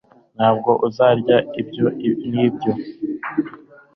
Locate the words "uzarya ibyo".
0.87-1.85